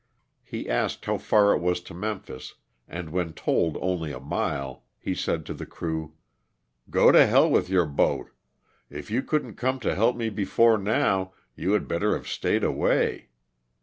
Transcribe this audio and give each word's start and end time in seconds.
He 0.43 0.67
asked 0.67 1.05
how 1.05 1.19
far 1.19 1.53
it 1.53 1.59
was 1.61 1.79
to 1.81 1.93
Memphis, 1.93 2.55
and 2.87 3.11
when 3.11 3.33
told 3.33 3.77
only 3.79 4.11
a 4.11 4.19
mile, 4.19 4.83
he 4.97 5.13
said 5.13 5.45
to 5.45 5.53
the 5.53 5.67
crew, 5.67 6.13
''Go 6.89 7.11
to 7.11 7.27
hell 7.27 7.47
with 7.51 7.69
your 7.69 7.85
boat; 7.85 8.31
if 8.89 9.11
you 9.11 9.21
couldn't 9.21 9.57
come 9.61 9.79
to 9.81 9.93
help 9.93 10.15
me 10.15 10.31
before 10.31 10.79
now 10.79 11.33
you 11.55 11.73
had 11.73 11.87
better 11.87 12.15
have 12.15 12.27
stayed 12.27 12.63
awa^? 12.63 13.25